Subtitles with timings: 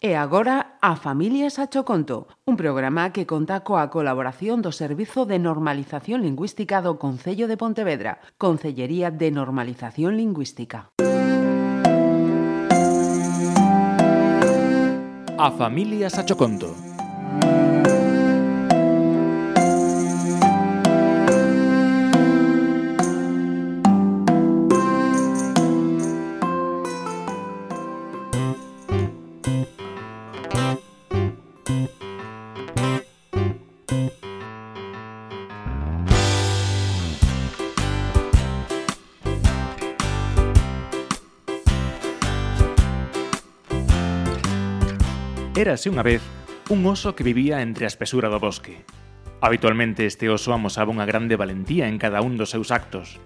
[0.00, 5.42] E agora a Familias a Choconto, un programa que conta coa colaboración do Servizo de
[5.42, 10.94] Normalización Lingüística do Concello de Pontevedra, Concellería de Normalización Lingüística.
[15.34, 16.87] A Familias a Choconto
[45.58, 46.22] Érase unha vez
[46.70, 48.86] un oso que vivía entre a espesura do bosque.
[49.42, 53.18] Habitualmente este oso amosaba unha grande valentía en cada un dos seus actos.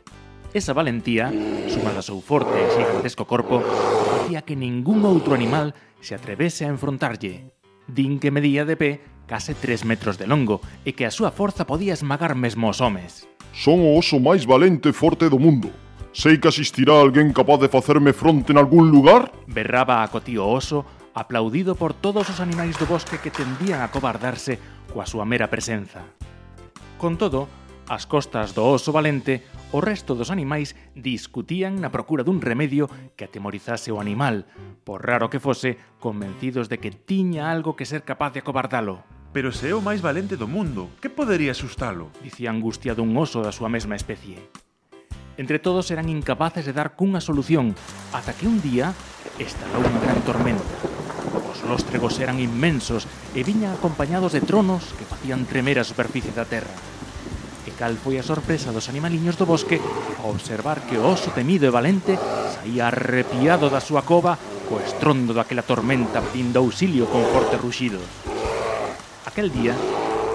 [0.57, 1.29] Esa valentía,
[1.69, 6.73] sumada ao seu forte e gigantesco corpo, facía que ningún outro animal se atrevese a
[6.73, 7.53] enfrontarlle.
[7.85, 11.69] Din que medía de pé case 3 metros de longo e que a súa forza
[11.69, 13.29] podía esmagar mesmo os homes.
[13.53, 15.69] Son o oso máis valente e forte do mundo,
[16.13, 19.33] Sei que asistirá alguén capaz de facerme fronte en algún lugar?
[19.49, 20.85] Berraba a cotío oso,
[21.17, 24.61] aplaudido por todos os animais do bosque que tendían a cobardarse
[24.93, 26.05] coa súa mera presenza.
[27.01, 27.49] Con todo,
[27.89, 29.41] ás costas do oso valente,
[29.73, 34.45] o resto dos animais discutían na procura dun remedio que atemorizase o animal,
[34.85, 39.01] por raro que fose, convencidos de que tiña algo que ser capaz de acobardalo.
[39.33, 42.13] Pero se é o máis valente do mundo, que podería asustalo?
[42.21, 44.53] Dicía angustia dun oso da súa mesma especie.
[45.39, 47.73] Entre todos eran incapaces de dar cunha solución,
[48.13, 48.93] ata que un día
[49.41, 50.77] estalou unha gran tormenta.
[51.49, 56.45] Os lóstregos eran inmensos e viñan acompañados de tronos que facían tremer a superficie da
[56.45, 56.77] terra.
[57.65, 59.81] E cal foi a sorpresa dos animaliños do bosque
[60.21, 62.21] ao observar que o oso temido e valente
[62.53, 64.37] saía arrepiado da súa cova
[64.69, 68.05] co estrondo daquela tormenta pedindo auxilio con fortes ruxidos.
[69.25, 69.73] Aquel día,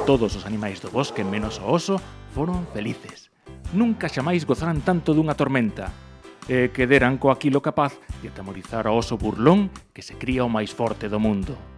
[0.09, 2.02] todos os animais do bosque menos o oso
[2.33, 3.30] foron felices
[3.73, 5.92] nunca xamais gozaran tanto dunha tormenta,
[6.48, 10.52] e que deran co aquilo capaz de atemorizar ao oso burlón que se cría o
[10.52, 11.77] máis forte do mundo.